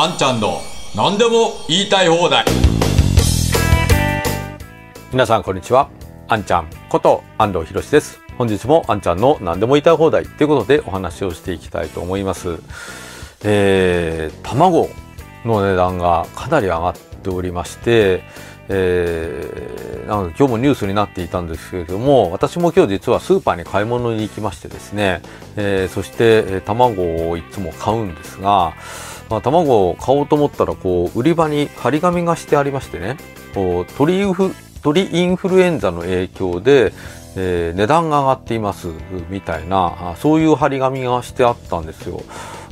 [0.00, 0.60] あんちゃんの
[0.94, 2.44] 何でも言いたい放題。
[5.10, 5.90] 皆さんこんにちは。
[6.28, 8.20] あんちゃんこと安藤博です。
[8.38, 10.24] 本日もあんちゃんの何でも言いたい放題。
[10.24, 12.60] ということでお話をしていきたいと思います。
[13.42, 14.88] えー、卵
[15.44, 18.22] の値段がかなり上がっておりまして
[18.70, 25.22] えー、なんか今日もニュースになっていたんですけれども私も今日実はスーパーに買い物に行きましてですね、
[25.56, 28.74] えー、そして、え卵をいつも買うんですが、
[29.28, 33.16] まあ、卵を買おうと思ったらこう売り場に張り紙がしてありましてね
[33.54, 36.92] こう鳥インフルエンザの影響で、
[37.36, 38.88] えー、値段が上がっています
[39.28, 42.22] みたいなそういう張り紙がしてあったんですよ。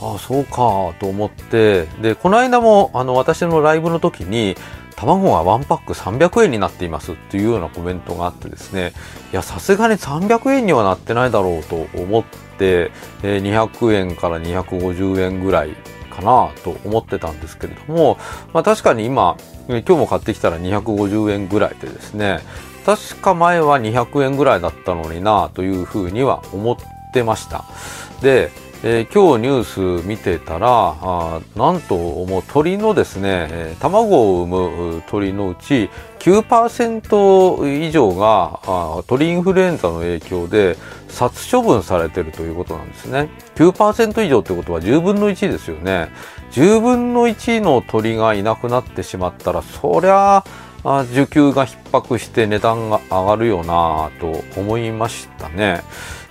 [0.00, 4.56] ああそうかと思ってでこの間もあの私のライブの時に
[4.96, 8.92] 卵が1パック300円になっていますっていうようなコメントがあってですね
[9.32, 12.24] いやさすがに300円にはなってないだろうと思っ
[12.58, 12.90] て、
[13.22, 15.76] えー、200円から250円ぐらい
[16.14, 18.18] かなと思ってたんですけれども、
[18.52, 19.36] まあ、確かに今
[19.68, 22.40] 今日も買ってきたら250円ぐらいでですね
[22.84, 26.76] 確か前は200円ぐらいだったのになというふうには思っ
[27.12, 27.64] てました。
[28.20, 28.50] で
[28.86, 40.76] えー、今日ニュース見てたらあなんともう鳥のですね、卵を産む鳥のうち9%以上があ鳥インフルエンザの影響で
[41.08, 43.30] 殺処分されてるということなんですね。
[43.54, 46.10] 9%以上ってことは10分の1ですよね。
[46.50, 50.44] 10分の1の鳥がいなくなってしまったらそりゃ
[50.84, 55.80] あ需給が逼迫して値段が上がるよなと思いましたね。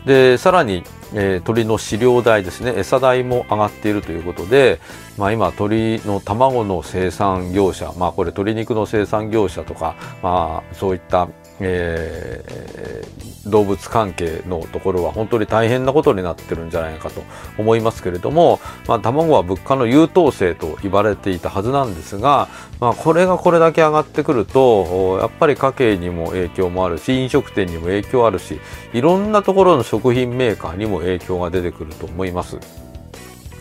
[0.06, 0.84] でさらに
[1.16, 4.80] えー、鳥の飼料代ですね餌代も上がっているということで、
[5.18, 11.28] まあ、今鳥の卵の生産業者、まあ、これ鶏肉の生産業者とか、まあ、そういった
[11.66, 17.24] えー、動物関係のところは本当に大変なことになってるんじゃないかと
[17.58, 22.48] 思いますけれども、まあ、卵は物価の優等生と言われていたはずなんですが、
[22.80, 28.60] まあ、これがこれだけ上がってくるとやっぱり家計にも影響もあるし飲食店にも影響あるし
[28.94, 32.58] いろんなところの食品メーカーにも影響が出てくると思います。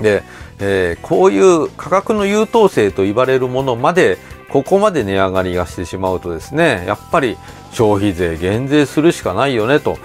[0.00, 0.22] で、
[0.58, 4.18] えー、こういう価格の優等生と言われるものまで
[4.50, 7.36] ここまで値上がりがしてしまうとですねやっぱり
[7.72, 9.96] 消費税減税するしかないよねと。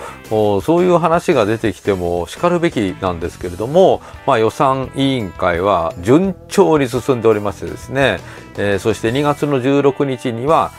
[0.61, 8.19] そういう話が出てきてもしかるべきなんですけれども、まあ、予算委員会は順調に進んでおりましてですね、
[8.57, 10.71] えー、そして2月の16日には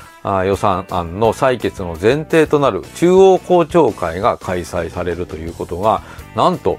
[0.44, 6.02] 予算案の採決の前提となる中央公聴会が開催されるということが
[6.34, 6.78] なんと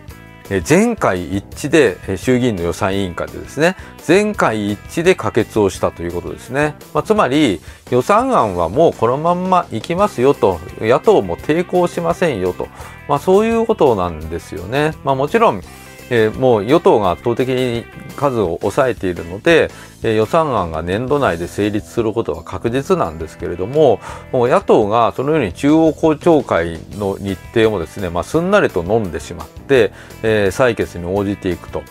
[0.67, 3.75] 前回一致で衆議院の予算委員会でですね
[4.07, 7.61] 前回一致で可決をしたということですね、まあ、つまり
[7.91, 12.67] 予算案はもうこのまんまいきますよと野党も抵抗しませんよと、
[13.07, 15.61] まあ、そういうことなんですよね、まあ、もちろん
[16.09, 19.71] えー、もう与党が圧倒的に数を抑えているので、
[20.03, 23.99] えー、予算案が年度内で成立することは確実なんですけれども
[24.31, 29.91] もう野党がそのように中央公聴会の日程もですね、まあ、すんなりと飲んでしまって、
[30.23, 31.83] えー、採決に応じていくと。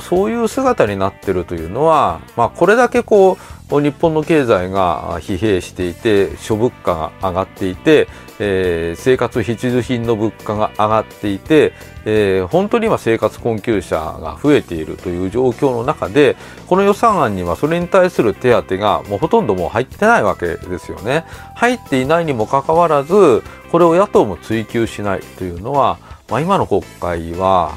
[0.00, 3.36] そういう姿になってるというのは、まあ、これだけこう
[3.70, 8.08] 日本の経済が疲弊していて諸物価が上がっていて、
[8.38, 11.74] えー、生活必需品の物価が上がっていて、
[12.06, 16.36] えー、本当に今生活困窮者が増えているという状況の中で
[16.66, 21.24] この予算案にはそれに対する手当がもうほとんどもう入ってないわけですよね。
[21.54, 25.98] 入っていないにもかかわらずこれを野党も追及しないというのは、
[26.30, 27.72] まあ、今の国会は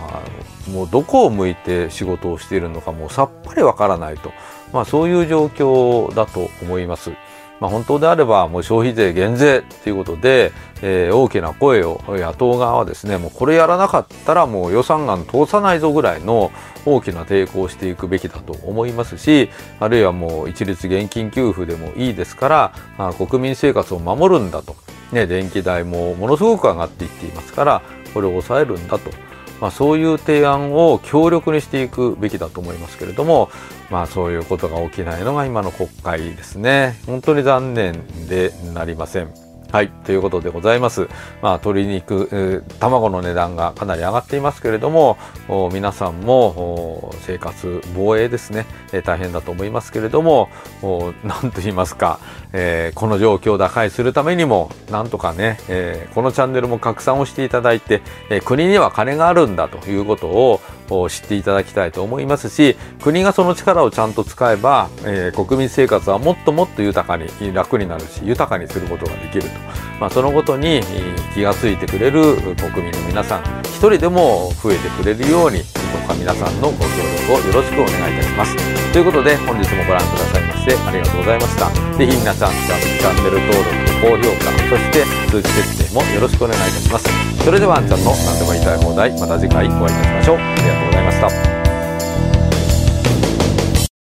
[0.69, 4.31] もうどこを向いて仕事をしているのかもうさっぱりわからないと。
[4.73, 7.11] まあ、そういう状況だと思います。
[7.61, 10.51] まあ、本当であればもう消費税減税ということで、
[10.81, 16.51] えー、大きな声を野党側はですねもうこれやらなかったらもう予算案通さないぞぐらいの
[16.87, 24.75] 大きな抵抗をしていくべきだと思いますしあるいはもう一律現金給付でもいいですからあ国民生活を守るんだと、
[25.11, 27.83] ね、電気代もものすごく上がっていっていますから
[28.15, 29.30] これを抑えるんだと。
[29.61, 33.49] まあ、そういう提案を強力にしていくべきだと思いますけれども、
[33.91, 36.99] まあ、そういうことが起きないのが今の国会ですね。
[37.05, 39.50] 本当に残念でなりません。
[39.71, 39.87] はい。
[39.87, 41.07] ということでございます。
[41.41, 45.17] まあ、鶏肉、卵の値段がかなり上がっていますけれども、
[45.71, 50.49] 皆さんも生活、防衛ですね、え、大変だと思いますけれども、
[51.23, 52.19] 何と言いますか、
[52.51, 60.59] えー、この状況を打開するためにも、なんとかね、えー、このチャンネルも拡散をしていただいて、えー、国には金があるんだということを、
[61.09, 69.47] 知っていただきたいと思いますし国がその力をちゃんと使えば、えー、国民生活はもっともっと豊かに楽になるし豊かにすることができると、
[69.99, 70.81] まあ、そのことに
[71.33, 76.85] 気がついてくれる国民の皆さん一人でも増えてくれるようにどうか皆さんのご協
[77.27, 78.55] 力をよろしくお願いいたします。
[78.93, 81.97] ということで本日もご覧くださいましてありがとうございました。
[81.97, 87.30] ぜひ皆さんチャンネル登録高評価そして通知設定もよろしくお願いいたします。
[87.43, 90.37] それではあんちゃんの何でも言いたい放題また次回お会いいたしましょう。
[90.37, 91.60] ありがとうございました。